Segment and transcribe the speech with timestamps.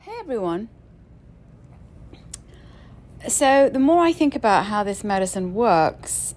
[0.00, 0.68] Hey everyone.
[3.26, 6.36] So, the more I think about how this medicine works,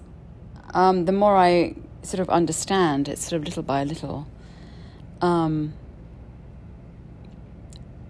[0.74, 4.26] um, the more I sort of understand it, sort of little by little,
[5.20, 5.74] um,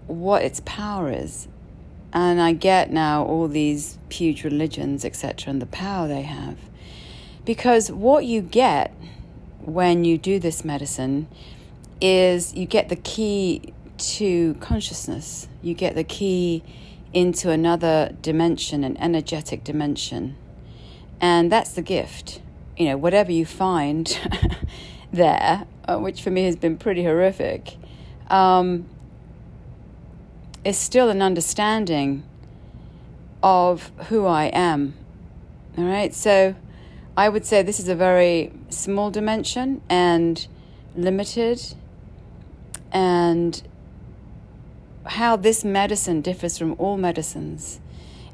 [0.07, 1.47] what its power is.
[2.11, 6.57] And I get now all these huge religions, etc., and the power they have.
[7.45, 8.91] Because what you get
[9.61, 11.27] when you do this medicine
[12.01, 13.71] is you get the key
[14.03, 16.63] to consciousness, you get the key
[17.13, 20.35] into another dimension, an energetic dimension.
[21.21, 22.41] And that's the gift.
[22.77, 24.19] You know, whatever you find
[25.13, 27.77] there, uh, which for me has been pretty horrific,
[28.29, 28.87] um,
[30.65, 32.23] is still an understanding
[33.41, 34.95] of who I am.
[35.77, 36.55] All right, so
[37.15, 40.47] I would say this is a very small dimension and
[40.95, 41.61] limited,
[42.91, 43.61] and
[45.05, 47.79] how this medicine differs from all medicines.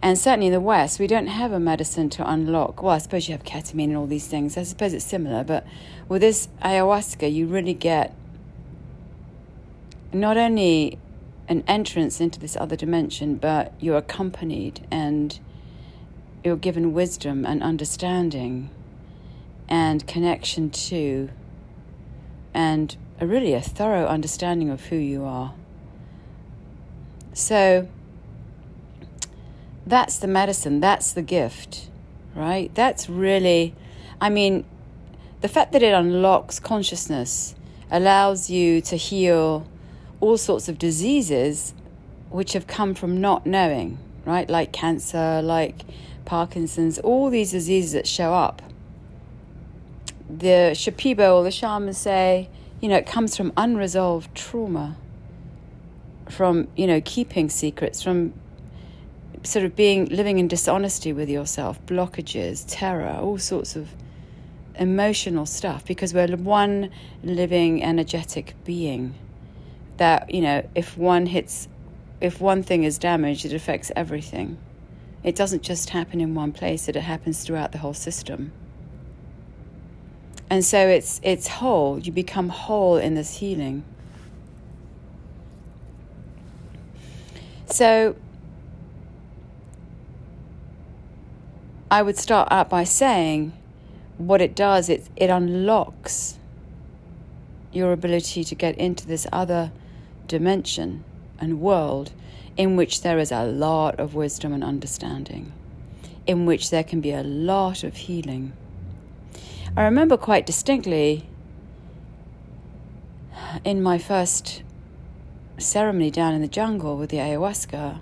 [0.02, 2.82] And certainly in the West, we don't have a medicine to unlock.
[2.82, 4.58] Well, I suppose you have ketamine and all these things.
[4.58, 5.66] I suppose it's similar, but
[6.08, 8.16] with this ayahuasca, you really get
[10.14, 10.98] not only
[11.50, 15.40] an entrance into this other dimension, but you're accompanied and
[16.44, 18.70] you're given wisdom and understanding
[19.68, 21.30] and connection to
[22.54, 25.54] and a really a thorough understanding of who you are.
[27.40, 27.88] So
[29.88, 31.88] that's the medicine, that's the gift,
[32.36, 32.70] right?
[32.76, 33.74] That's really,
[34.20, 34.66] I mean,
[35.40, 37.56] the fact that it unlocks consciousness
[37.90, 39.66] allows you to heal
[40.20, 41.74] all sorts of diseases
[42.30, 44.50] which have come from not knowing, right?
[44.50, 45.86] Like cancer, like
[46.26, 48.62] Parkinson's, all these diseases that show up.
[50.30, 52.50] The Shipibo or the shamans say,
[52.82, 54.98] you know, it comes from unresolved trauma,
[56.30, 58.34] from, you know, keeping secrets, from
[59.44, 63.90] sort of being living in dishonesty with yourself, blockages, terror, all sorts of
[64.80, 66.90] emotional stuff because we're one
[67.22, 69.14] living energetic being
[69.98, 71.68] that you know if one hits
[72.22, 74.58] if one thing is damaged it affects everything.
[75.22, 78.54] It doesn't just happen in one place it happens throughout the whole system.
[80.50, 82.00] And so it's it's whole.
[82.00, 83.84] You become whole in this healing
[87.72, 88.16] so
[91.92, 93.54] I would start out by saying
[94.18, 96.38] what it does, it, it unlocks
[97.72, 99.72] your ability to get into this other
[100.28, 101.04] dimension
[101.40, 102.12] and world
[102.58, 105.52] in which there is a lot of wisdom and understanding,
[106.28, 108.54] in which there can be a lot of healing.
[109.78, 111.28] I remember quite distinctly
[113.64, 114.62] in my first
[115.60, 118.00] ceremony down in the jungle with the ayahuasca.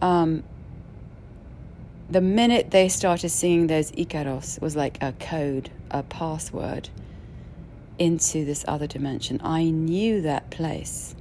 [0.00, 0.44] Um,
[2.10, 6.88] the minute they started singing those Icaros was like a code, a password
[7.98, 9.40] into this other dimension.
[9.42, 11.14] I knew that place.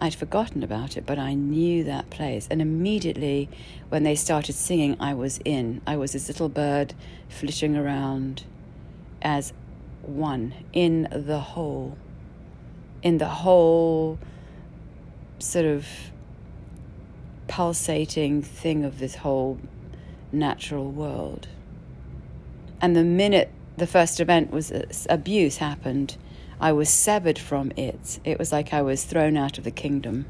[0.00, 2.48] I'd forgotten about it, but I knew that place.
[2.50, 3.48] And immediately
[3.88, 5.80] when they started singing, I was in.
[5.86, 6.92] I was this little bird
[7.28, 8.44] flitting around
[9.22, 9.52] as
[10.02, 11.96] one in the whole,
[13.02, 14.18] in the whole
[15.38, 15.86] sort of
[17.48, 19.58] pulsating thing of this whole
[20.30, 21.48] natural world.
[22.80, 26.16] And the minute the first event was uh, abuse happened,
[26.60, 28.20] I was severed from it.
[28.24, 30.26] It was like I was thrown out of the kingdom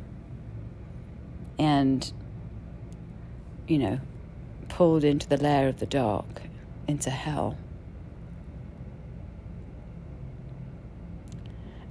[1.58, 2.10] and,
[3.68, 4.00] you know,
[4.68, 6.42] pulled into the lair of the dark,
[6.88, 7.58] into hell.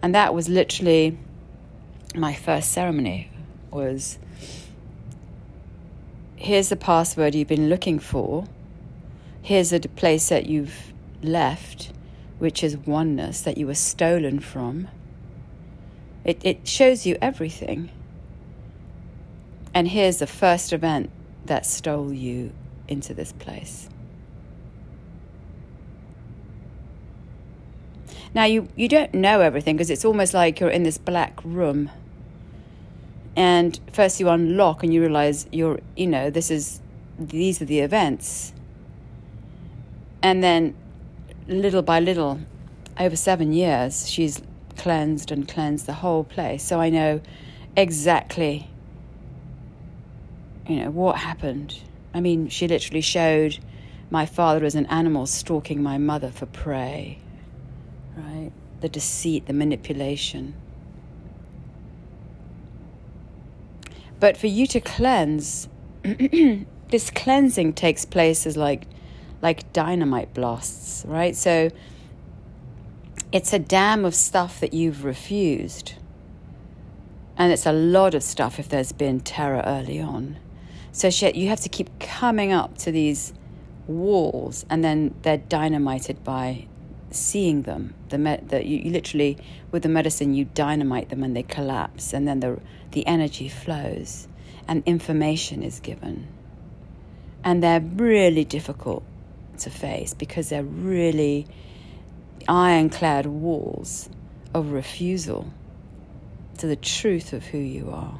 [0.01, 1.17] And that was literally
[2.15, 3.29] my first ceremony
[3.69, 4.19] was
[6.35, 8.45] here's the password you've been looking for.
[9.41, 11.91] Here's a place that you've left,
[12.39, 14.87] which is oneness that you were stolen from.
[16.23, 17.89] It, it shows you everything.
[19.73, 21.09] And here's the first event
[21.45, 22.51] that stole you
[22.87, 23.87] into this place.
[28.33, 31.89] Now, you, you don't know everything because it's almost like you're in this black room.
[33.35, 36.81] And first you unlock and you realize you're you know this is
[37.17, 38.53] these are the events.
[40.21, 40.75] And then
[41.47, 42.39] little by little
[42.99, 44.41] over seven years she's
[44.77, 46.63] cleansed and cleansed the whole place.
[46.63, 47.21] So i know
[47.75, 48.69] exactly
[50.67, 51.79] you know what happened.
[52.13, 53.59] I mean she literally showed
[54.09, 57.19] my father as an animal stalking my mother for prey
[58.15, 60.53] right the deceit the manipulation
[64.21, 65.67] But for you to cleanse,
[66.03, 68.83] this cleansing takes place as like
[69.41, 71.35] like dynamite blasts, right?
[71.35, 71.71] So
[73.31, 75.95] it's a dam of stuff that you've refused.
[77.35, 80.37] And it's a lot of stuff if there's been terror early on.
[80.91, 83.33] So you have to keep coming up to these
[83.87, 86.67] walls and then they're dynamited by
[87.15, 87.93] seeing them.
[88.09, 89.37] The, me- the you, you literally
[89.71, 92.59] with the medicine you dynamite them and they collapse and then the
[92.91, 94.27] the energy flows
[94.67, 96.27] and information is given.
[97.43, 99.03] And they're really difficult
[99.59, 101.47] to face because they're really
[102.47, 104.09] ironclad walls
[104.53, 105.51] of refusal
[106.57, 108.19] to the truth of who you are.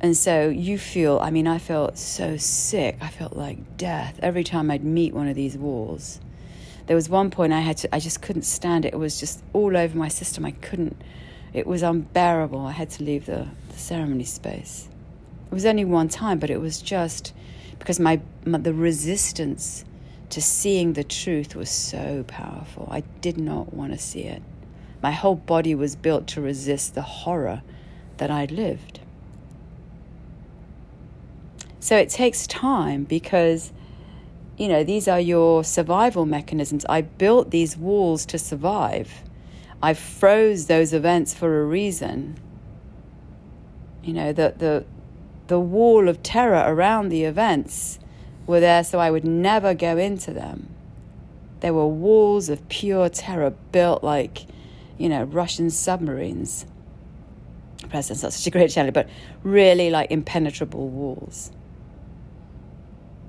[0.00, 2.98] And so you feel, I mean, I felt so sick.
[3.00, 6.20] I felt like death every time I'd meet one of these walls.
[6.86, 8.94] There was one point I had to, I just couldn't stand it.
[8.94, 10.44] It was just all over my system.
[10.44, 11.00] I couldn't,
[11.52, 12.60] it was unbearable.
[12.60, 14.88] I had to leave the, the ceremony space.
[15.50, 17.32] It was only one time, but it was just
[17.78, 19.84] because my, my the resistance
[20.30, 22.88] to seeing the truth was so powerful.
[22.90, 24.42] I did not want to see it.
[25.02, 27.62] My whole body was built to resist the horror
[28.16, 29.00] that I'd lived.
[31.78, 33.72] So it takes time because,
[34.56, 36.86] you know, these are your survival mechanisms.
[36.88, 39.22] I built these walls to survive.
[39.82, 42.38] I froze those events for a reason.
[44.02, 44.84] You know, the, the,
[45.48, 47.98] the wall of terror around the events
[48.46, 50.68] were there so I would never go into them.
[51.60, 54.46] There were walls of pure terror built like,
[54.96, 56.64] you know, Russian submarines.
[57.90, 59.08] President's not such a great channel, but
[59.42, 61.50] really like impenetrable walls.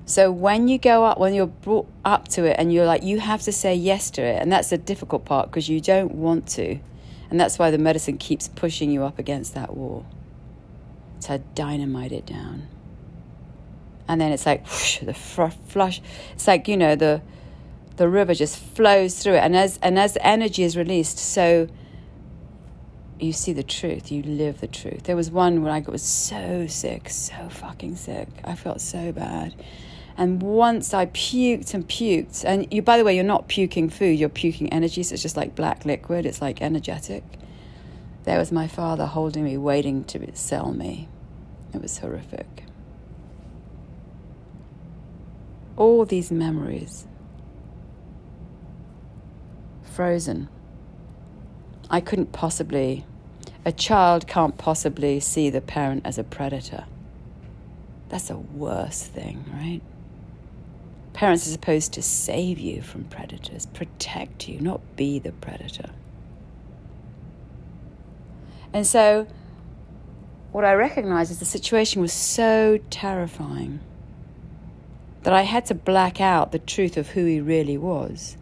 [0.08, 3.20] So when you go up, when you're brought up to it and you're like, you
[3.20, 4.40] have to say yes to it.
[4.40, 6.78] And that's the difficult part because you don't want to.
[7.30, 10.06] And that's why the medicine keeps pushing you up against that wall
[11.20, 12.68] to dynamite it down.
[14.08, 16.00] And then it's like whoosh, the fr- flush.
[16.32, 17.20] It's like, you know, the
[17.96, 19.40] the river just flows through it.
[19.40, 21.68] And as and as the energy is released, so
[23.20, 25.02] you see the truth, you live the truth.
[25.02, 28.28] There was one when I was so sick, so fucking sick.
[28.42, 29.54] I felt so bad.
[30.18, 34.18] And once I puked and puked, and you, by the way, you're not puking food,
[34.18, 37.22] you're puking energy, so it's just like black liquid, it's like energetic.
[38.24, 41.08] There was my father holding me, waiting to sell me.
[41.72, 42.64] It was horrific.
[45.76, 47.06] All these memories,
[49.84, 50.48] frozen.
[51.88, 53.06] I couldn't possibly,
[53.64, 56.86] a child can't possibly see the parent as a predator.
[58.08, 59.80] That's a worse thing, right?
[61.18, 65.90] Parents are supposed to save you from predators, protect you, not be the predator.
[68.72, 69.26] And so,
[70.52, 73.80] what I recognized is the situation was so terrifying
[75.24, 78.36] that I had to black out the truth of who he really was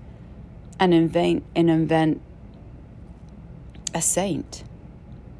[0.79, 2.21] and invent, and invent
[3.95, 4.65] a saint.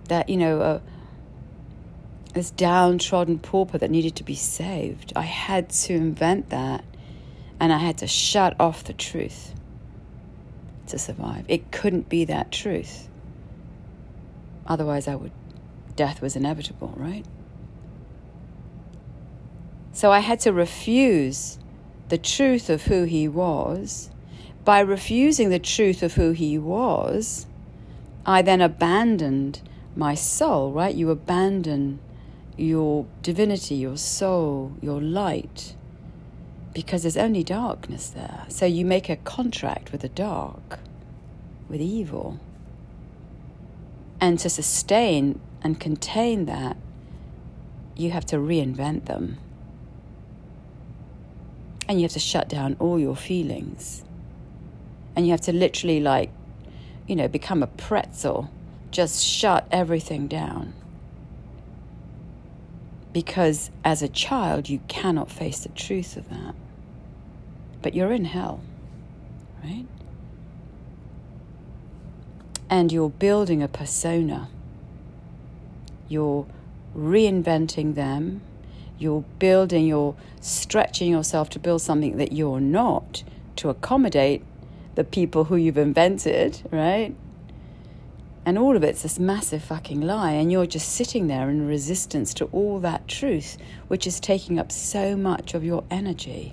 [0.09, 0.83] That, you know, a,
[2.33, 5.13] this downtrodden pauper that needed to be saved.
[5.15, 6.83] I had to invent that
[7.59, 9.55] and I had to shut off the truth
[10.89, 11.45] to survive.
[11.49, 13.09] It couldn't be that truth.
[14.67, 15.33] Otherwise, I would,
[15.95, 17.25] death was inevitable, right?
[19.93, 21.59] So I had to refuse
[22.09, 24.11] the truth of who he was.
[24.65, 27.47] By refusing the truth of who he was,
[28.27, 29.61] I then abandoned
[29.95, 30.95] my soul, right?
[30.95, 32.01] You abandon
[32.57, 35.77] your divinity, your soul, your light
[36.77, 38.45] because there's only darkness there.
[38.49, 40.79] So you make a contract with the dark,
[41.71, 42.39] with evil.
[44.21, 46.77] And to sustain and contain that,
[47.97, 49.39] you have to reinvent them.
[51.89, 54.05] And you have to shut down all your feelings.
[55.17, 56.29] And you have to literally, like,
[57.07, 58.51] you know, become a pretzel,
[58.91, 60.75] just shut everything down.
[63.15, 66.55] Because as a child, you cannot face the truth of that
[67.87, 68.61] but you're in hell,
[69.63, 69.87] right?
[72.69, 74.49] And you're building a persona.
[76.09, 76.47] You're
[76.97, 78.41] reinventing them.
[78.99, 83.23] You're building, you're stretching yourself to build something that you're not
[83.55, 84.43] to accommodate
[84.97, 87.15] the people who you've invented, right?
[88.45, 90.33] And all of it's this massive fucking lie.
[90.33, 94.73] And you're just sitting there in resistance to all that truth, which is taking up
[94.73, 96.53] so much of your energy.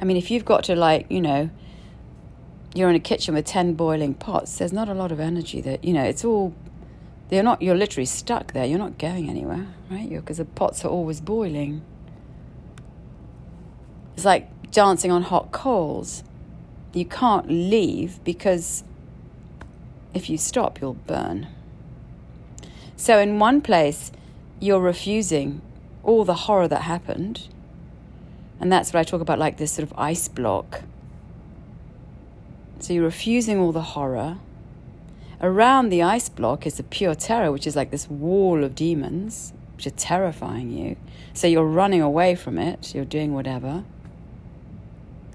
[0.00, 1.50] I mean, if you've got to, like, you know,
[2.74, 5.84] you're in a kitchen with 10 boiling pots, there's not a lot of energy that,
[5.84, 6.54] you know, it's all
[7.30, 7.60] You're not.
[7.60, 8.64] You're literally stuck there.
[8.64, 10.08] You're not going anywhere, right?
[10.08, 11.82] Because the pots are always boiling.
[14.14, 16.22] It's like dancing on hot coals.
[16.92, 18.84] You can't leave because
[20.14, 21.48] if you stop, you'll burn.
[22.96, 24.12] So, in one place,
[24.60, 25.60] you're refusing
[26.02, 27.48] all the horror that happened.
[28.60, 30.82] And that's what I talk about, like this sort of ice block.
[32.80, 34.38] So, you're refusing all the horror.
[35.40, 39.52] Around the ice block is the pure terror, which is like this wall of demons,
[39.76, 40.96] which are terrifying you.
[41.32, 43.84] So, you're running away from it, you're doing whatever.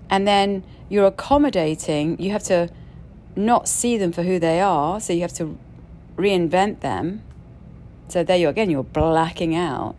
[0.10, 2.70] And then you're accommodating, you have to
[3.36, 5.58] not see them for who they are, so you have to
[6.18, 7.24] reinvent them
[8.12, 9.96] so there you are again, you're blacking out.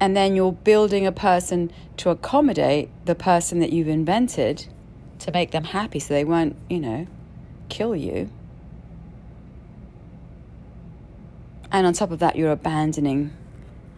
[0.00, 4.66] And then you're building a person to accommodate the person that you've invented
[5.20, 7.06] to make them happy so they won't, you know,
[7.68, 8.30] kill you.
[11.70, 13.32] And on top of that, you're abandoning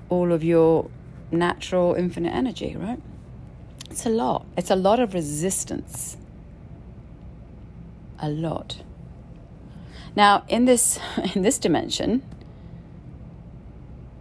[0.08, 0.90] all of your
[1.30, 3.00] natural infinite energy, right?
[3.90, 4.46] It's a lot.
[4.56, 6.16] It's a lot of resistance.
[8.18, 8.82] A lot.
[10.16, 10.98] Now, in this
[11.34, 12.22] in this dimension,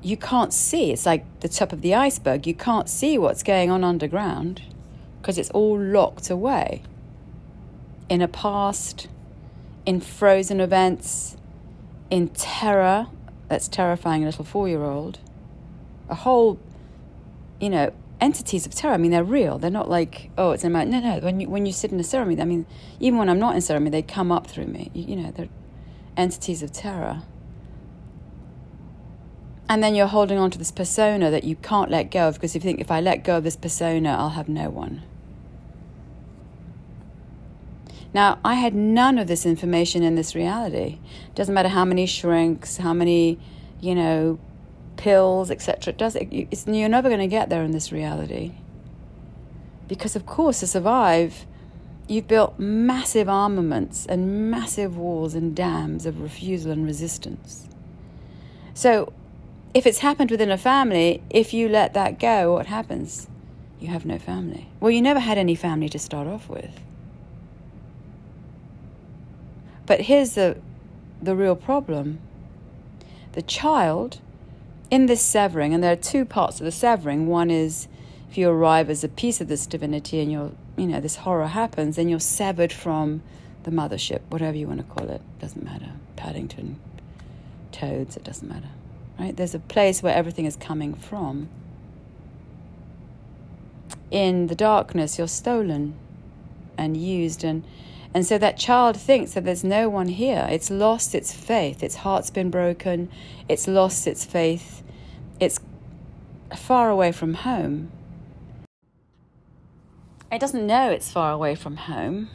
[0.02, 0.92] you can't see.
[0.92, 2.48] It's like the top of the iceberg.
[2.48, 4.62] You can't see what's going on underground
[5.22, 6.84] because it's all locked away
[8.08, 9.08] in a past,
[9.86, 11.38] in frozen events,
[12.10, 13.08] in terror
[13.48, 15.20] that's terrifying a little four year old.
[16.10, 16.60] A whole,
[17.60, 17.92] you know,
[18.22, 18.94] entities of terror.
[18.94, 19.60] I mean, they're real.
[19.60, 20.90] They're not like, oh, it's a man.
[20.90, 21.20] No, no.
[21.20, 22.66] When you when you sit in a ceremony, I mean,
[23.00, 24.92] even when I'm not in ceremony, they come up through me.
[24.94, 25.50] You, you know, they're
[26.18, 27.24] entities of terror.
[29.70, 32.56] And then you're holding on to this persona that you can't let go of because
[32.56, 35.04] you think if I let go of this persona, I'll have no one.
[38.12, 40.98] Now, I had none of this information in this reality.
[41.36, 43.38] Doesn't matter how many shrinks, how many,
[43.80, 44.40] you know,
[44.98, 45.94] pills, etc.
[45.94, 46.16] It does.
[46.16, 48.54] It, you're never going to get there in this reality.
[49.88, 51.46] Because of course, to survive,
[52.10, 57.68] You've built massive armaments and massive walls and dams of refusal and resistance.
[58.74, 59.14] So,
[59.74, 63.28] if it's happened within a family, if you let that go, what happens?
[63.80, 64.70] You have no family.
[64.80, 66.80] Well, you never had any family to start off with.
[69.86, 70.58] But here's the,
[71.22, 72.20] the real problem
[73.34, 74.20] the child
[74.90, 77.28] in this severing, and there are two parts of the severing.
[77.28, 77.88] One is
[78.30, 81.48] if you arrive as a piece of this divinity and you're you know, this horror
[81.48, 83.22] happens, then you're severed from
[83.64, 85.22] the mothership, whatever you want to call it.
[85.40, 85.92] Doesn't matter.
[86.16, 86.80] Paddington,
[87.72, 88.70] toads, it doesn't matter.
[89.20, 89.36] Right?
[89.36, 91.50] There's a place where everything is coming from.
[94.10, 95.96] In the darkness, you're stolen
[96.78, 97.64] and used and
[98.12, 100.48] and so that child thinks that there's no one here.
[100.50, 101.84] It's lost its faith.
[101.84, 103.10] Its heart's been broken.
[103.48, 104.82] It's lost its faith.
[105.40, 105.60] It's
[106.56, 107.92] far away from home.
[110.32, 112.30] It doesn't know it's far away from home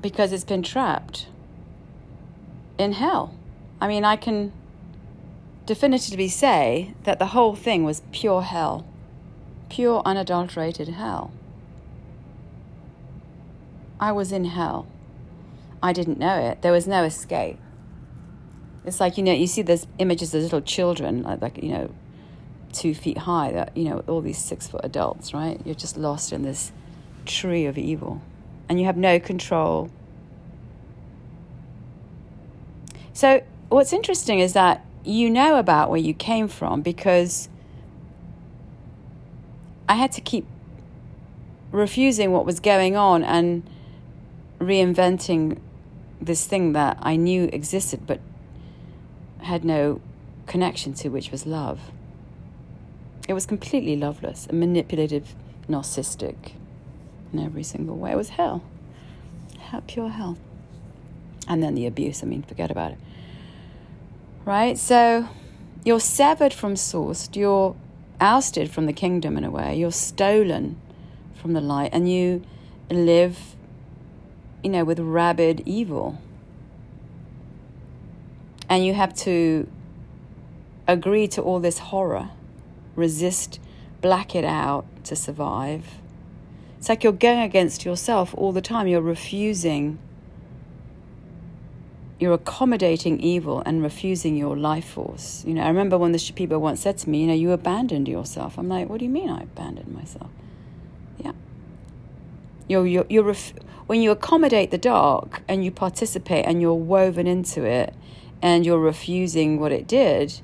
[0.00, 1.26] because it's been trapped
[2.78, 3.34] in hell.
[3.78, 4.52] I mean, I can
[5.66, 8.86] definitively say that the whole thing was pure hell,
[9.68, 11.32] pure unadulterated hell.
[13.98, 14.86] I was in hell.
[15.82, 16.62] I didn't know it.
[16.62, 17.58] There was no escape.
[18.84, 21.90] It's like, you know, you see those images of little children, like, like you know,
[22.76, 26.30] two feet high that you know all these six foot adults right you're just lost
[26.30, 26.72] in this
[27.24, 28.20] tree of evil
[28.68, 29.90] and you have no control
[33.14, 37.48] so what's interesting is that you know about where you came from because
[39.88, 40.46] i had to keep
[41.72, 43.62] refusing what was going on and
[44.58, 45.58] reinventing
[46.20, 48.20] this thing that i knew existed but
[49.42, 50.00] had no
[50.46, 51.80] connection to which was love
[53.28, 55.34] it was completely loveless and manipulative,
[55.68, 56.52] narcissistic
[57.32, 58.12] in every single way.
[58.12, 58.62] It was hell.
[59.58, 59.82] hell.
[59.86, 60.38] Pure hell.
[61.48, 62.98] And then the abuse, I mean, forget about it.
[64.46, 64.78] Right?
[64.78, 65.28] So
[65.84, 67.76] you're severed from source, you're
[68.20, 70.80] ousted from the kingdom in a way, you're stolen
[71.34, 72.42] from the light, and you
[72.88, 73.56] live,
[74.62, 76.20] you know, with rabid evil.
[78.68, 79.68] And you have to
[80.86, 82.30] agree to all this horror
[82.94, 83.58] resist,
[84.00, 85.86] black it out to survive.
[86.78, 88.86] It's like you're going against yourself all the time.
[88.86, 89.98] You're refusing,
[92.18, 95.44] you're accommodating evil and refusing your life force.
[95.46, 98.08] You know, I remember when the Shipibo once said to me, you know, you abandoned
[98.08, 98.58] yourself.
[98.58, 100.30] I'm like, what do you mean I abandoned myself?
[101.18, 101.32] Yeah.
[102.68, 103.52] You're, you're, you're ref-
[103.86, 107.94] when you accommodate the dark and you participate and you're woven into it
[108.40, 110.40] and you're refusing what it did,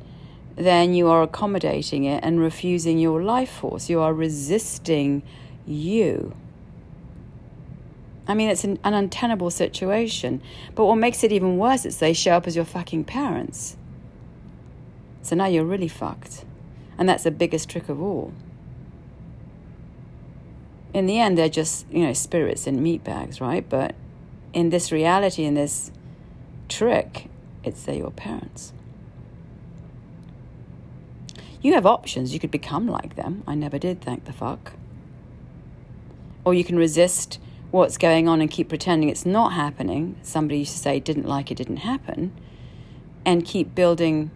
[0.57, 3.89] then you are accommodating it and refusing your life force.
[3.89, 5.23] You are resisting
[5.67, 6.35] you.
[8.27, 10.43] I mean, it's an, an untenable situation.
[10.75, 13.77] But what makes it even worse is they show up as your fucking parents.
[15.23, 16.45] So now you're really fucked.
[16.99, 18.33] And that's the biggest trick of all.
[20.95, 23.67] In the end, they're just, you know, spirits in meat bags, right?
[23.69, 23.95] But
[24.53, 25.91] in this reality, in this
[26.69, 27.29] trick,
[27.65, 28.73] it's they're your parents.
[31.63, 32.35] You have options.
[32.35, 33.43] You could become like them.
[33.47, 34.73] I never did, thank the fuck.
[36.45, 37.39] Or you can resist
[37.73, 40.15] what's going on and keep pretending it's not happening.
[40.23, 42.33] Somebody used to say didn't like it didn't happen,
[43.25, 44.31] and keep building,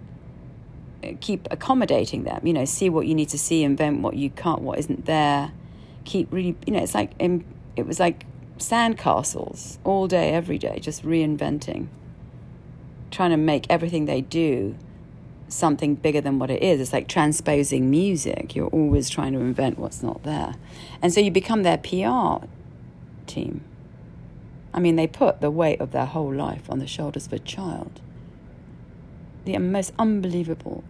[1.04, 2.44] uh, keep accommodating them.
[2.44, 5.52] You know, see what you need to see, invent what you can't, what isn't there.
[6.04, 7.44] Keep really, you know, it's like um,
[7.76, 8.24] it was like
[8.58, 11.88] sandcastles all day, every day, just reinventing,
[13.10, 14.76] trying to make everything they do
[15.48, 16.80] something bigger than what it is.
[16.80, 18.56] It's like transposing music.
[18.56, 20.54] You're always trying to invent what's not there.
[21.02, 22.46] And so you become their PR
[23.26, 23.62] team.
[24.72, 27.38] I mean, they put the weight of their whole life on the shoulders of a
[27.38, 28.00] child.
[29.44, 30.84] The most unbelievable,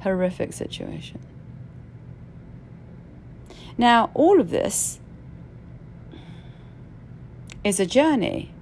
[0.00, 1.20] horrific situation.
[3.78, 5.00] Now, all of this
[7.64, 8.52] is a journey.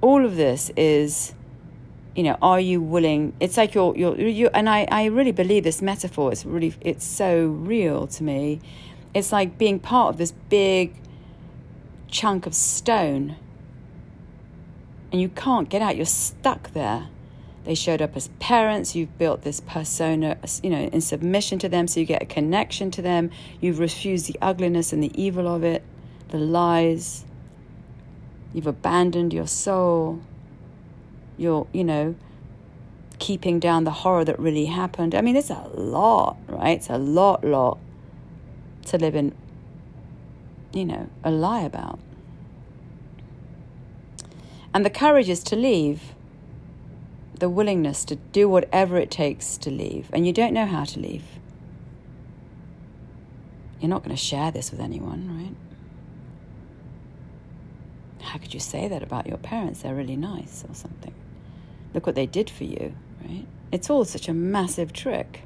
[0.00, 1.34] All of this is,
[2.14, 3.34] you know, are you willing?
[3.40, 6.32] It's like you're, you're, you and I, I really believe this metaphor.
[6.32, 8.60] It's really, it's so real to me
[9.14, 10.94] it's like being part of this big
[12.08, 13.36] chunk of stone
[15.12, 15.96] and you can't get out.
[15.96, 17.08] You're stuck there.
[17.64, 18.96] They showed up as parents.
[18.96, 22.90] You've built this persona, you know, in submission to them, so you get a connection
[22.92, 23.30] to them.
[23.60, 25.84] You've refused the ugliness and the evil of it,
[26.28, 27.24] the lies.
[28.52, 30.22] You've abandoned your soul.
[31.36, 32.14] You're, you know,
[33.18, 35.14] keeping down the horror that really happened.
[35.14, 36.78] I mean, it's a lot, right?
[36.78, 37.78] It's a lot, lot
[38.86, 39.34] to live in,
[40.72, 41.98] you know, a lie about.
[44.74, 46.14] And the courage is to leave,
[47.38, 50.08] the willingness to do whatever it takes to leave.
[50.12, 51.24] And you don't know how to leave.
[53.80, 55.54] You're not going to share this with anyone, right?
[58.24, 59.82] How could you say that about your parents?
[59.82, 61.12] They're really nice or something.
[61.92, 63.44] Look what they did for you, right?
[63.72, 65.42] It's all such a massive trick.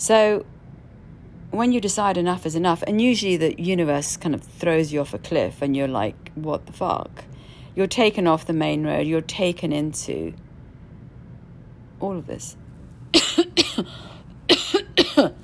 [0.00, 0.44] So
[1.50, 5.12] when you decide enough is enough, and usually the universe kind of throws you off
[5.12, 7.24] a cliff and you're like, what the fuck?
[7.76, 10.32] You're taken off the main road, you're taken into
[12.00, 12.56] all of this.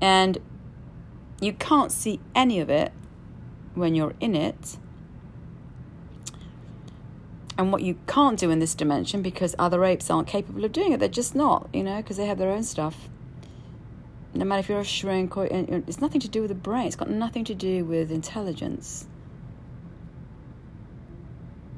[0.00, 0.38] and
[1.42, 2.90] you can't see any of it
[3.74, 4.78] when you're in it
[7.56, 10.92] and what you can't do in this dimension because other apes aren't capable of doing
[10.92, 11.00] it.
[11.00, 13.08] They're just not, you know, because they have their own stuff.
[14.34, 16.88] No matter if you're a shrink or it's nothing to do with the brain.
[16.88, 19.06] It's got nothing to do with intelligence.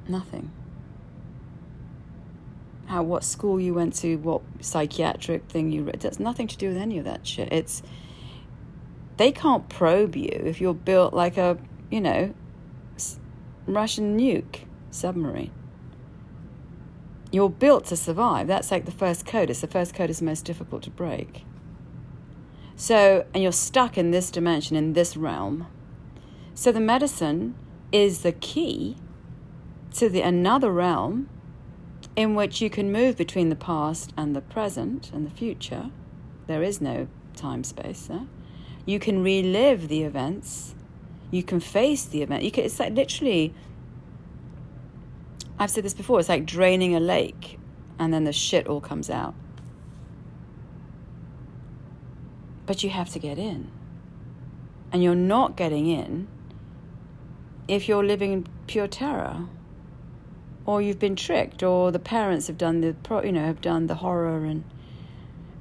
[0.08, 0.50] Nothing.
[2.86, 6.00] How what school you went to, what psychiatric thing you read.
[6.00, 7.52] That's nothing to do with any of that shit.
[7.52, 7.82] It's
[9.18, 11.58] they can't probe you if you're built like a,
[11.90, 12.32] you know,
[13.66, 14.60] Russian nuke
[14.90, 15.50] submarine.
[17.36, 18.46] You're built to survive.
[18.46, 19.50] That's like the first code.
[19.50, 21.44] It's the first code is the most difficult to break.
[22.76, 25.66] So, and you're stuck in this dimension, in this realm.
[26.54, 27.54] So the medicine
[27.92, 28.96] is the key
[29.96, 31.28] to the another realm
[32.16, 35.90] in which you can move between the past and the present and the future.
[36.46, 38.28] There is no time space there.
[38.86, 40.74] You can relive the events.
[41.30, 42.44] You can face the event.
[42.44, 43.52] You can, it's like literally
[45.58, 47.58] I've said this before, it's like draining a lake
[47.98, 49.34] and then the shit all comes out.
[52.66, 53.70] But you have to get in.
[54.92, 56.28] And you're not getting in
[57.68, 59.46] if you're living in pure terror
[60.64, 63.96] or you've been tricked or the parents have done the you know have done the
[63.96, 64.64] horror and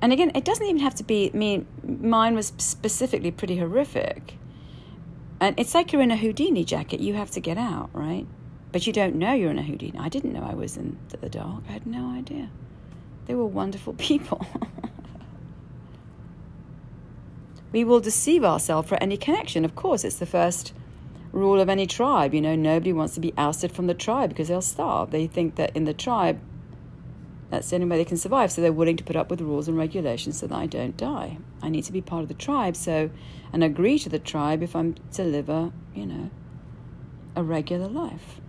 [0.02, 4.38] and again it doesn't even have to be I mean mine was specifically pretty horrific
[5.40, 8.28] and it's like you're in a Houdini jacket you have to get out right
[8.76, 9.98] but you don't know you're in a Houdini.
[9.98, 11.64] I didn't know I was in the dark.
[11.70, 12.50] I had no idea.
[13.26, 14.46] They were wonderful people.
[17.72, 19.64] we will deceive ourselves for any connection.
[19.64, 20.74] Of course, it's the first
[21.32, 22.34] rule of any tribe.
[22.34, 25.12] You know, nobody wants to be ousted from the tribe because they'll starve.
[25.12, 26.42] They think that in the tribe,
[27.50, 28.52] That's the only way they can survive.
[28.52, 31.38] So they're willing to put up with rules and regulations so that I don't die.
[31.62, 33.10] I need to be part of the tribe, so
[33.54, 36.30] and agree to the tribe if I'm to live a, you know,
[37.38, 38.42] a regular life.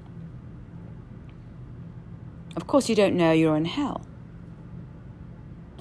[2.57, 4.01] Of course, you don't know you're in hell.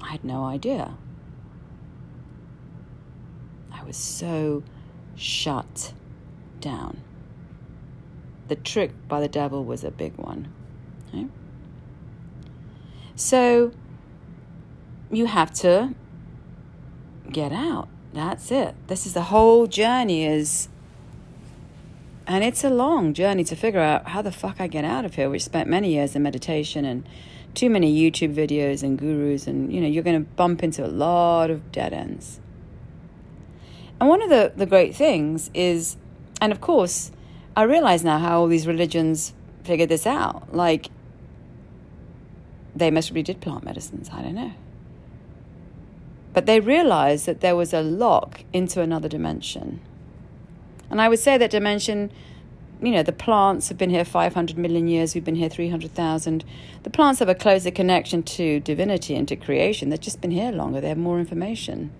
[0.02, 0.94] I had no idea.
[3.72, 4.62] I was so
[5.16, 5.94] shut
[6.60, 7.02] down.
[8.48, 10.52] The trick by the devil was a big one.
[11.08, 11.26] Okay?
[13.16, 13.72] So
[15.10, 15.94] you have to
[17.32, 17.88] get out.
[18.12, 18.74] That's it.
[18.86, 20.68] This is the whole journey is
[22.26, 25.14] and it's a long journey to figure out how the fuck I get out of
[25.14, 27.08] here, which spent many years in meditation and
[27.54, 30.88] too many YouTube videos and gurus and you know, you're going to bump into a
[30.88, 32.40] lot of dead ends.
[34.00, 35.96] And one of the, the great things is,
[36.40, 37.12] and of course,
[37.56, 39.32] I realize now how all these religions
[39.64, 40.54] figured this out.
[40.54, 40.90] Like,
[42.74, 44.52] they most probably did plant medicines, I don't know.
[46.34, 49.80] But they realized that there was a lock into another dimension.
[50.90, 52.10] And I would say that dimension,
[52.80, 56.44] you know, the plants have been here 500 million years, we've been here 300,000.
[56.82, 59.90] The plants have a closer connection to divinity and to creation.
[59.90, 61.90] They've just been here longer, they have more information.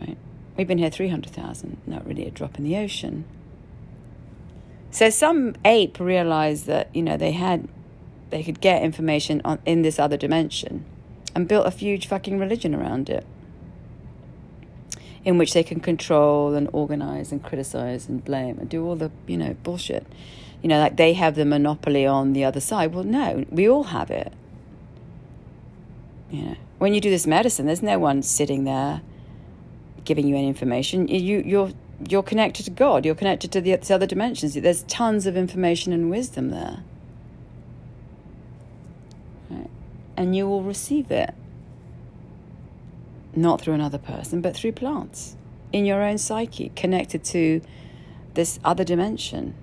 [0.00, 0.16] Right?
[0.56, 3.24] We've been here 300,000, not really a drop in the ocean.
[4.90, 7.68] So some ape realized that, you know, they had
[8.28, 10.84] they could get information on in this other dimension
[11.34, 13.26] and built a huge fucking religion around it
[15.24, 19.10] in which they can control and organize and criticize and blame and do all the,
[19.26, 20.06] you know, bullshit.
[20.62, 22.94] You know, like they have the monopoly on the other side.
[22.94, 24.32] Well, no, we all have it.
[26.30, 29.02] You know, when you do this medicine, there's no one sitting there
[30.04, 31.08] giving you any information.
[31.08, 31.72] You, you're
[32.08, 33.04] you're connected to God.
[33.04, 34.54] You're connected to the other dimensions.
[34.54, 36.82] There's tons of information and wisdom there,
[39.50, 39.70] right?
[40.16, 41.34] and you will receive it
[43.34, 45.36] not through another person, but through plants
[45.72, 47.60] in your own psyche, connected to
[48.34, 49.54] this other dimension.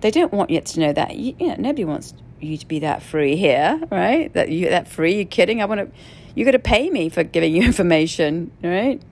[0.00, 1.16] They don't want you to know that.
[1.16, 4.32] You, you know, nobody wants you to be that free here, right?
[4.32, 5.16] That you that free.
[5.18, 5.60] You kidding?
[5.60, 5.90] I want to.
[6.34, 9.02] You got to pay me for giving you information, right?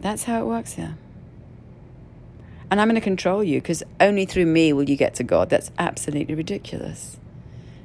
[0.00, 0.96] That's how it works here.
[2.70, 5.48] And I'm going to control you because only through me will you get to God.
[5.48, 7.16] That's absolutely ridiculous.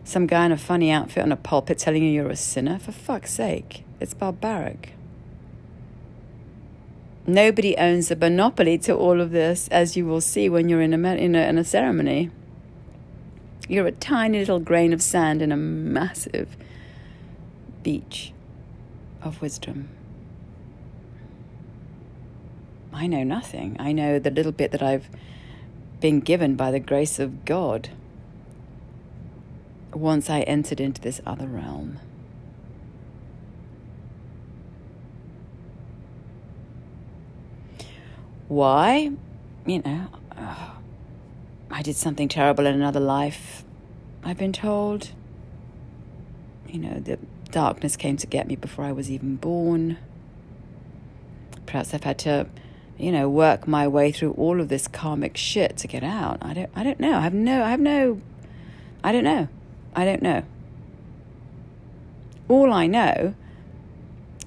[0.03, 2.77] Some guy in a funny outfit on a pulpit telling you you're a sinner?
[2.77, 3.83] For fuck's sake.
[3.99, 4.93] It's barbaric.
[7.25, 10.93] Nobody owns a monopoly to all of this, as you will see when you're in
[10.93, 12.31] a, in a, in a ceremony.
[13.69, 16.57] You're a tiny little grain of sand in a massive
[17.81, 18.33] beach
[19.21, 19.87] of wisdom.
[22.91, 23.77] I know nothing.
[23.79, 25.07] I know the little bit that I've
[26.01, 27.89] been given by the grace of God
[29.95, 31.99] once I entered into this other realm.
[38.47, 39.11] Why?
[39.65, 40.75] You know, oh,
[41.71, 43.63] I did something terrible in another life,
[44.23, 45.11] I've been told.
[46.67, 47.17] You know, the
[47.51, 49.97] darkness came to get me before I was even born.
[51.65, 52.47] Perhaps I've had to,
[52.97, 56.37] you know, work my way through all of this karmic shit to get out.
[56.41, 57.15] I don't I don't know.
[57.15, 58.21] I have no I have no
[59.03, 59.47] I don't know.
[59.95, 60.43] I don't know.
[62.47, 63.35] All I know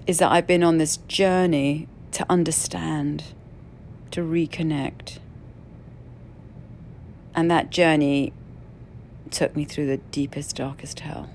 [0.07, 3.25] is that I've been on this journey to understand,
[4.11, 5.19] to reconnect.
[7.35, 8.33] And that journey
[9.31, 11.29] took me through the deepest, darkest hell.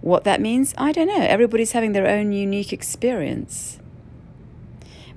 [0.00, 1.20] What that means, I don't know.
[1.20, 3.78] Everybody's having their own unique experience.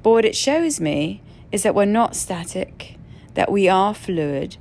[0.03, 1.21] But what it shows me
[1.51, 2.94] is that we're not static,
[3.35, 4.57] that we are fluid,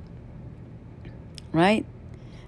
[1.53, 1.87] right?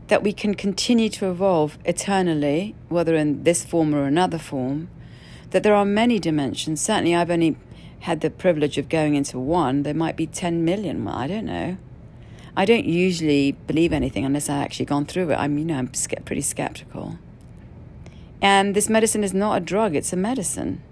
[0.09, 4.89] That we can continue to evolve eternally, whether in this form or another form,
[5.51, 6.81] that there are many dimensions.
[6.81, 7.57] Certainly, I've only
[8.01, 9.85] had the privilege of going into one.
[9.85, 11.05] There might be 10 million.
[11.05, 11.79] Well, I don't know.
[12.57, 15.37] I don't usually believe anything unless I've actually gone through it.
[15.37, 15.89] I'm, you know, I'm
[16.25, 17.19] pretty skeptical.
[18.41, 20.83] And this medicine is not a drug, it's a medicine.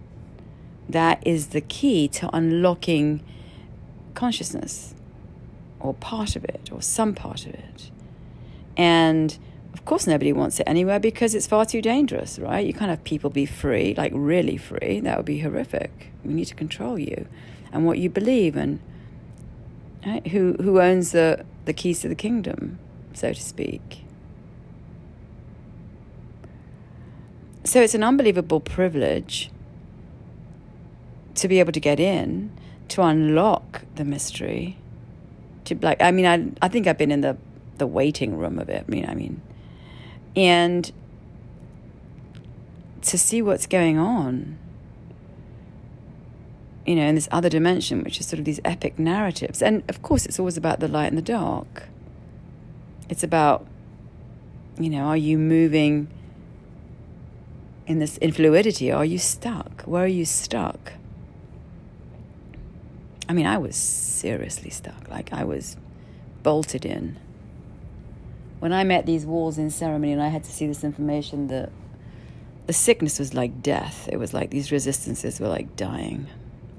[0.89, 3.23] That is the key to unlocking
[4.15, 4.95] consciousness
[5.85, 7.91] or part of it or some part of it.
[8.77, 9.37] And
[9.75, 12.67] of course, nobody wants it anywhere because it's far too dangerous, right?
[12.67, 15.01] You can't have people be free, like really free.
[15.01, 16.11] That would be horrific.
[16.25, 17.29] We need to control you
[17.71, 18.81] and what you believe and
[20.07, 20.27] right?
[20.29, 22.79] who who owns the, the keys to the kingdom,
[23.13, 24.05] so to speak.
[27.65, 29.51] So it's an unbelievable privilege
[31.35, 32.53] to be able to get in,
[32.89, 34.79] to unlock the mystery
[35.65, 37.37] to like I mean I I think I've been in the
[37.79, 38.85] the waiting room of it.
[38.87, 39.41] I mean I mean?
[40.37, 40.91] And
[43.03, 44.59] to see what's going on
[46.87, 49.63] you know in this other dimension which is sort of these epic narratives.
[49.63, 51.85] And of course it's always about the light and the dark.
[53.09, 53.67] It's about
[54.79, 56.09] you know are you moving
[57.87, 59.83] in this in fluidity are you stuck?
[59.83, 60.93] Where are you stuck
[63.29, 65.09] I mean, I was seriously stuck.
[65.09, 65.77] Like, I was
[66.43, 67.17] bolted in.
[68.61, 71.71] When I met these walls in ceremony and I had to see this information, the,
[72.67, 74.09] the sickness was like death.
[74.11, 76.27] It was like these resistances were like dying.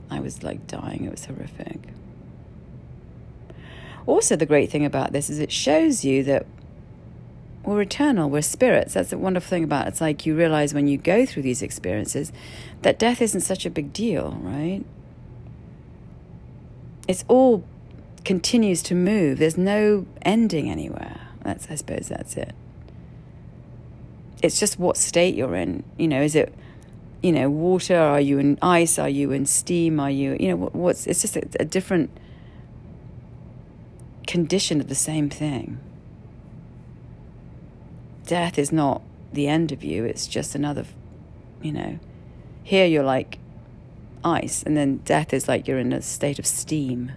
[0.10, 1.05] I was like dying.
[1.05, 1.89] It was horrific.
[4.05, 6.45] Also, the great thing about this is it shows you that
[7.63, 8.93] we're eternal, we're spirits.
[8.93, 9.89] That's the wonderful thing about it.
[9.89, 12.31] It's like you realize when you go through these experiences
[12.84, 14.84] that death isn't such a big deal, right?
[17.08, 17.63] It's all
[18.24, 19.38] continues to move.
[19.38, 21.20] There's no ending anywhere.
[21.44, 22.54] That's I suppose that's it.
[24.41, 25.84] It's just what state you're in.
[25.98, 26.54] You know, is it
[27.22, 27.98] you know water?
[27.98, 29.00] Are you in ice?
[29.00, 30.00] Are you in steam?
[30.00, 31.08] Are you you know what, what's?
[31.08, 32.10] It's just a, a different
[34.28, 35.80] condition of the same thing.
[38.26, 40.04] Death is not the end of you.
[40.04, 40.86] It's just another,
[41.62, 42.00] you know.
[42.63, 43.38] Here you're like
[44.26, 47.12] ice, and then death is like you're in a state of steam.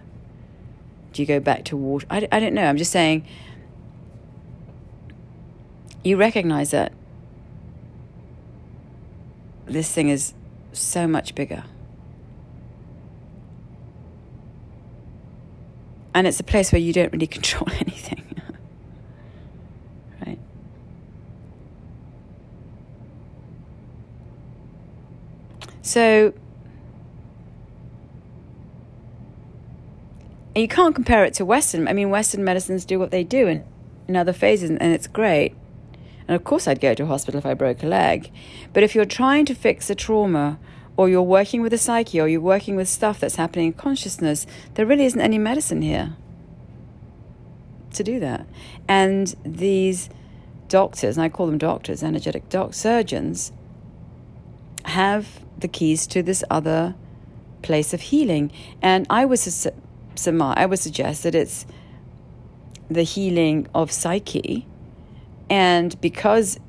[1.11, 2.05] Do you go back to water?
[2.09, 2.65] I, I don't know.
[2.65, 3.25] I'm just saying
[6.03, 6.93] you recognize that
[9.65, 10.33] this thing is
[10.71, 11.63] so much bigger.
[16.13, 18.23] And it's a place where you don't really control anything.
[20.25, 20.39] right?
[25.81, 26.33] So
[30.55, 31.87] you can't compare it to Western.
[31.87, 33.63] I mean, Western medicines do what they do in,
[34.07, 35.55] in other phases, and it's great.
[36.27, 38.31] And of course, I'd go to a hospital if I broke a leg.
[38.73, 40.59] But if you're trying to fix a trauma,
[40.97, 44.45] or you're working with a psyche, or you're working with stuff that's happening in consciousness,
[44.73, 46.15] there really isn't any medicine here
[47.93, 48.45] to do that.
[48.87, 50.09] And these
[50.67, 53.51] doctors, and I call them doctors, energetic doc surgeons,
[54.85, 56.95] have the keys to this other
[57.61, 58.51] place of healing.
[58.81, 59.67] And I was
[60.19, 61.65] Sama, I would suggest that it's
[62.89, 64.67] the healing of psyche.
[65.49, 66.59] And because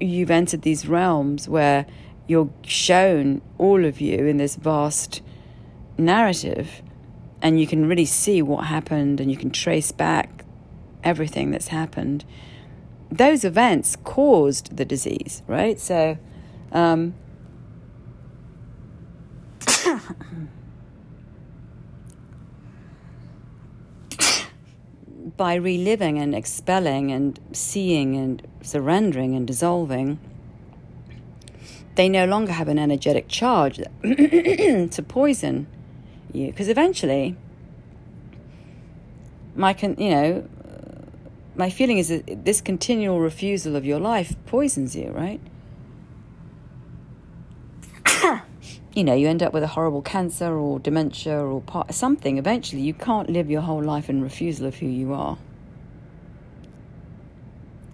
[0.00, 1.86] you've entered these realms where
[2.26, 5.22] you're shown all of you in this vast
[5.98, 6.82] narrative,
[7.42, 10.44] and you can really see what happened and you can trace back
[11.02, 12.24] everything that's happened,
[13.10, 15.80] those events caused the disease, right?
[15.80, 16.18] So,
[16.70, 17.14] um,
[25.40, 30.18] by reliving and expelling and seeing and surrendering and dissolving,
[31.94, 35.66] they no longer have an energetic charge to poison
[36.30, 36.48] you.
[36.48, 37.38] Because eventually,
[39.54, 40.48] my con- you know,
[41.56, 45.40] my feeling is that this continual refusal of your life poisons you, right?
[48.94, 52.38] You know, you end up with a horrible cancer or dementia or part, something.
[52.38, 55.38] Eventually, you can't live your whole life in refusal of who you are.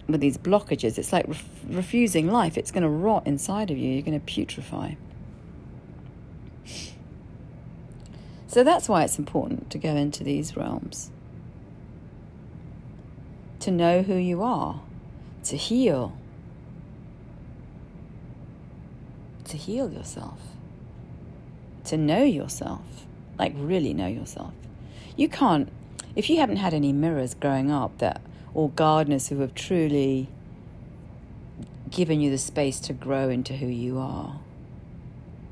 [0.07, 2.57] With these blockages, it's like ref- refusing life.
[2.57, 3.91] It's going to rot inside of you.
[3.91, 4.97] You're going to putrefy.
[8.47, 11.11] So that's why it's important to go into these realms.
[13.59, 14.81] To know who you are,
[15.43, 16.17] to heal,
[19.43, 20.39] to heal yourself
[21.87, 23.05] to know yourself,
[23.37, 24.53] like really know yourself.
[25.15, 25.69] You can't,
[26.15, 28.21] if you haven't had any mirrors growing up that,
[28.53, 30.29] or gardeners who have truly
[31.89, 34.39] given you the space to grow into who you are,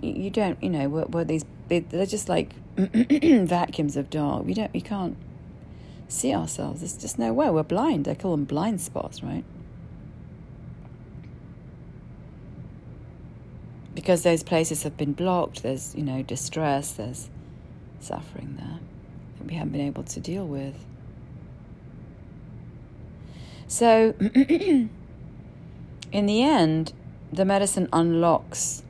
[0.01, 4.45] you, don't, you know, what, these, they, they're just like vacuums of dark.
[4.45, 5.17] We don't, we can't
[6.07, 6.81] see ourselves.
[6.81, 7.49] There's just no way.
[7.49, 8.07] We're blind.
[8.07, 9.43] I call them blind spots, right?
[14.05, 17.27] Because those places have been blocked, there's, you know, distress, there's
[17.99, 18.77] suffering there
[19.39, 20.75] that we haven't been able to deal with.
[23.65, 24.89] So, in
[26.11, 26.93] the end,
[27.33, 28.83] the medicine unlocks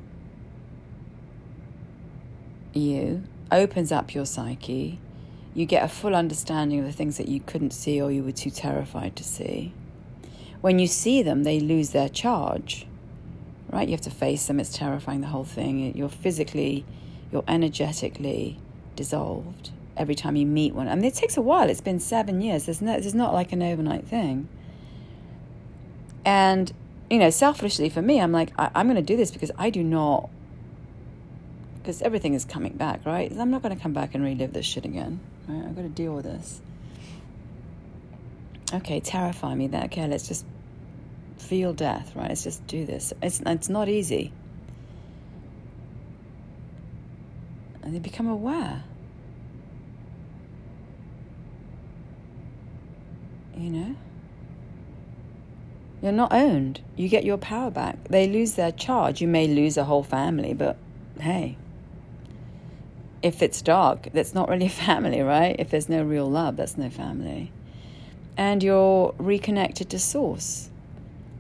[2.74, 3.24] you,
[3.54, 5.00] opens up your psyche,
[5.54, 8.34] you get a full understanding of the things that you couldn't see or you were
[8.34, 9.72] too terrified to see.
[10.60, 12.86] When you see them, they lose their charge
[13.76, 13.88] right?
[13.88, 14.60] You have to face them.
[14.60, 15.96] It's terrifying, the whole thing.
[15.98, 16.86] You're physically,
[17.32, 18.58] you're energetically
[18.96, 19.72] dissolved.
[19.98, 20.88] every time you meet one.
[20.88, 21.70] I mean, it takes a while.
[21.70, 22.66] It's been seven years.
[22.66, 24.48] There's no, it's not like an overnight thing.
[26.26, 26.72] And,
[27.10, 29.70] you know, selfishly for me, I'm like, I, I'm going to do this because I
[29.70, 30.30] do not,
[31.78, 33.32] because everything is coming back, right?
[33.32, 35.66] I'm not going to come back and relive this shit again, right?
[35.66, 36.62] I've got to deal with this.
[38.74, 39.68] Okay, terrify me.
[39.68, 40.46] That okay, let's just
[41.46, 42.30] feel death, right?
[42.30, 43.14] Let's just do this.
[43.22, 44.32] It's it's not easy.
[47.82, 48.84] And they become aware.
[53.56, 53.96] You know?
[56.02, 56.82] You're not owned.
[56.96, 58.10] You get your power back.
[58.10, 59.22] They lose their charge.
[59.22, 60.78] You may lose a whole family, but
[61.20, 61.58] hey,
[63.22, 65.56] if it's dark, that's not really a family, right?
[65.58, 67.52] If there's no real love, that's no family.
[68.38, 70.70] And you're reconnected to Source,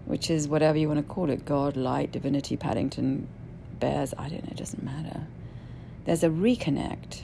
[0.06, 3.28] which is whatever you want to call it God, light, divinity, Paddington,
[3.80, 5.28] bears, I don't know, it doesn't matter.
[6.06, 7.24] There's a reconnect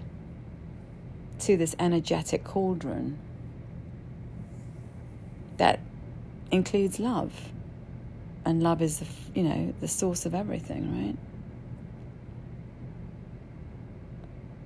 [1.39, 3.17] to this energetic cauldron
[5.57, 5.79] that
[6.51, 7.49] includes love.
[8.43, 11.17] And love is, the, you know, the source of everything, right?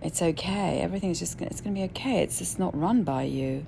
[0.01, 0.80] It's okay.
[0.80, 2.21] Everything's just it's going to be okay.
[2.21, 3.65] It's just not run by you.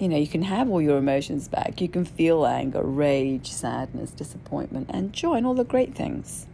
[0.00, 1.80] You know, you can have all your emotions back.
[1.80, 6.46] You can feel anger, rage, sadness, disappointment, and joy, and all the great things.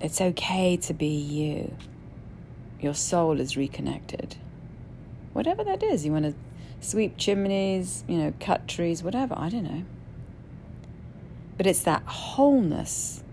[0.00, 1.74] It's okay to be you
[2.84, 4.36] your soul is reconnected.
[5.32, 6.34] Whatever that is, you want to
[6.86, 9.84] sweep chimneys, you know, cut trees, whatever, I don't know.
[11.56, 13.24] But it's that wholeness,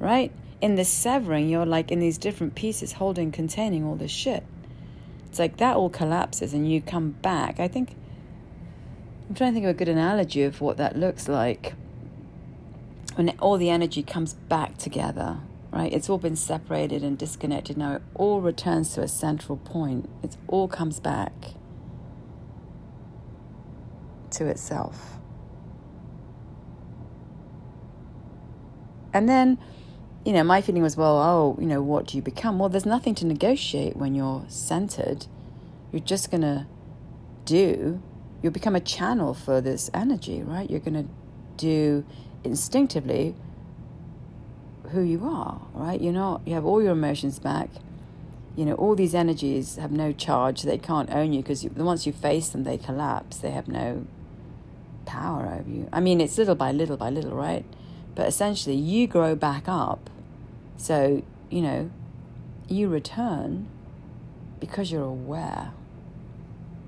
[0.00, 0.32] right?
[0.60, 4.44] In the severing, you're like in these different pieces holding, containing all this shit.
[5.28, 7.60] It's like that all collapses and you come back.
[7.60, 7.94] I think,
[9.28, 11.74] I'm trying to think of a good analogy of what that looks like
[13.14, 15.92] when all the energy comes back together right?
[15.92, 17.76] It's all been separated and disconnected.
[17.76, 20.08] Now it all returns to a central point.
[20.22, 21.32] It all comes back
[24.30, 25.18] to itself.
[29.12, 29.58] And then,
[30.28, 32.58] you know, my feeling was, well, oh, you know, what do you become?
[32.58, 35.24] Well, there's nothing to negotiate when you're centered.
[35.90, 36.66] You're just going to
[37.46, 38.02] do,
[38.42, 40.68] you'll become a channel for this energy, right?
[40.68, 41.08] You're going to
[41.56, 42.04] do
[42.44, 43.36] instinctively
[44.90, 45.98] who you are, right?
[45.98, 47.70] You're not, you have all your emotions back.
[48.54, 50.60] You know, all these energies have no charge.
[50.60, 53.38] They can't own you because once you face them, they collapse.
[53.38, 54.06] They have no
[55.06, 55.88] power over you.
[55.90, 57.64] I mean, it's little by little by little, right?
[58.14, 60.10] But essentially, you grow back up.
[60.78, 61.90] So, you know,
[62.68, 63.68] you return
[64.60, 65.72] because you're aware,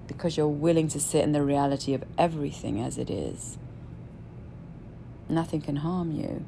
[0.07, 3.59] because you're willing to sit in the reality of everything as it is.
[5.29, 6.45] Nothing can harm you.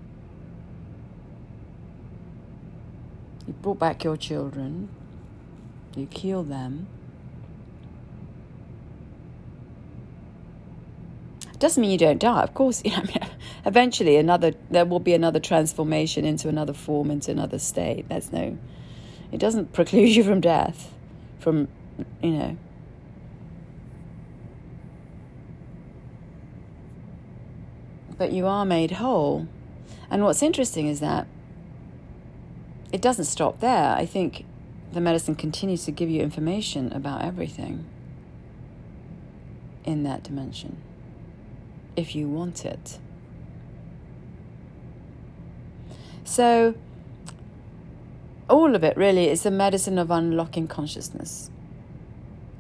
[3.47, 4.89] You brought back your children.
[5.97, 6.87] You killed them.
[11.63, 12.43] Doesn't mean you don't die.
[12.43, 13.05] Of course, you know,
[13.65, 18.09] eventually another there will be another transformation into another form, into another state.
[18.09, 18.59] That's no.
[19.31, 20.93] It doesn't preclude you from death,
[21.39, 21.69] from
[22.21, 22.57] you know.
[28.19, 29.47] But you are made whole.
[30.11, 31.29] And what's interesting is that
[32.91, 33.95] it doesn't stop there.
[33.95, 34.47] I think
[34.93, 37.85] the medicine continues to give you information about everything
[39.85, 40.83] in that dimension
[41.97, 42.99] if you want it.
[46.25, 46.75] So,
[48.49, 51.51] all of it really is the medicine of unlocking consciousness.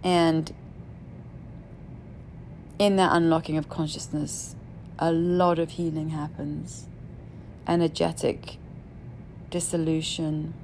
[0.04, 0.52] And
[2.78, 4.56] in that unlocking of consciousness,
[4.98, 6.86] a lot of healing happens.
[7.66, 8.56] Energetic
[9.50, 10.54] dissolution,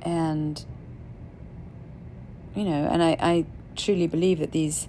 [0.00, 0.64] and
[2.54, 3.46] you know, and I, I
[3.76, 4.88] truly believe that these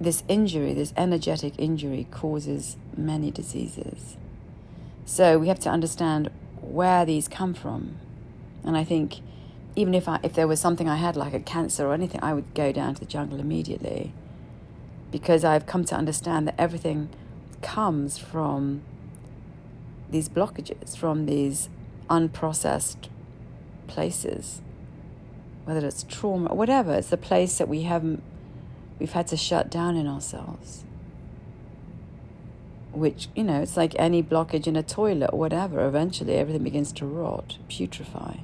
[0.00, 4.16] this injury, this energetic injury, causes many diseases.
[5.04, 6.30] So we have to understand
[6.60, 7.96] where these come from,
[8.64, 9.20] and I think
[9.74, 12.34] even if I if there was something I had like a cancer or anything, I
[12.34, 14.12] would go down to the jungle immediately,
[15.10, 17.08] because I've come to understand that everything
[17.62, 18.82] comes from
[20.10, 21.68] these blockages, from these
[22.08, 23.08] unprocessed
[23.88, 24.60] places,
[25.68, 26.94] whether it's trauma, whatever.
[26.94, 28.22] It's the place that we haven't,
[28.98, 30.82] we've had to shut down in ourselves.
[32.92, 35.86] Which, you know, it's like any blockage in a toilet or whatever.
[35.86, 38.40] Eventually, everything begins to rot, putrefy.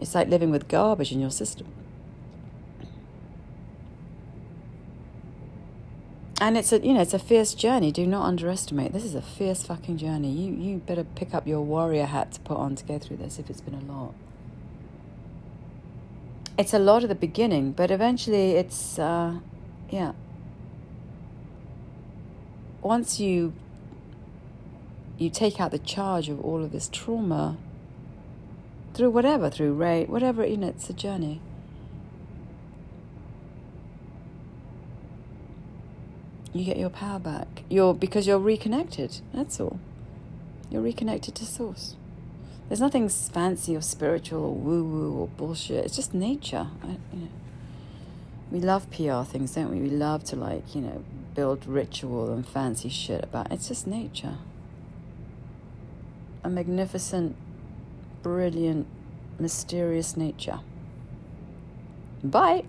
[0.00, 1.66] It's like living with garbage in your system.
[6.40, 7.90] and it's a you know it's a fierce journey.
[7.90, 8.92] Do not underestimate.
[8.92, 10.30] This is a fierce fucking journey.
[10.30, 13.40] You you better pick up your warrior hat to put on to go through this
[13.40, 14.14] if it's been a lot.
[16.58, 19.38] It's a lot at the beginning, but eventually it's uh,
[19.90, 20.12] yeah.
[22.82, 23.52] Once you
[25.16, 27.56] you take out the charge of all of this trauma
[28.94, 31.40] through whatever, through rape, whatever, you know, it's a journey.
[36.58, 37.62] you get your power back.
[37.68, 39.20] You're because you're reconnected.
[39.32, 39.78] That's all.
[40.70, 41.94] You're reconnected to source.
[42.68, 45.86] There's nothing fancy or spiritual or woo woo or bullshit.
[45.86, 46.66] It's just nature.
[46.82, 47.28] I, you know,
[48.50, 49.80] we love PR things, don't we?
[49.80, 51.04] We love to like you know
[51.34, 53.50] build ritual and fancy shit about.
[53.50, 54.36] It's just nature.
[56.44, 57.36] A magnificent,
[58.22, 58.86] brilliant,
[59.38, 60.60] mysterious nature.
[62.22, 62.64] Bye.